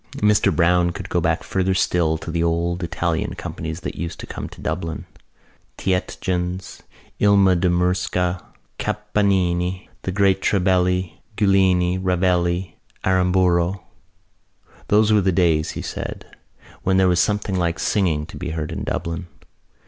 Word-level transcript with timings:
Mr 0.13 0.51
Browne 0.55 0.91
could 0.91 1.09
go 1.09 1.21
back 1.21 1.43
farther 1.43 1.75
still, 1.75 2.17
to 2.17 2.31
the 2.31 2.41
old 2.41 2.81
Italian 2.81 3.35
companies 3.35 3.81
that 3.81 3.93
used 3.93 4.19
to 4.19 4.25
come 4.25 4.49
to 4.49 4.59
Dublin—Tietjens, 4.59 6.81
Ilma 7.19 7.55
de 7.55 7.69
Murzka, 7.69 8.43
Campanini, 8.79 9.89
the 10.01 10.11
great 10.11 10.41
Trebelli, 10.41 11.19
Giuglini, 11.37 11.99
Ravelli, 11.99 12.77
Aramburo. 13.03 13.81
Those 14.87 15.13
were 15.13 15.21
the 15.21 15.31
days, 15.31 15.69
he 15.77 15.83
said, 15.83 16.25
when 16.81 16.97
there 16.97 17.07
was 17.07 17.19
something 17.19 17.55
like 17.55 17.77
singing 17.77 18.25
to 18.25 18.37
be 18.37 18.49
heard 18.49 18.71
in 18.71 18.83
Dublin. 18.83 19.27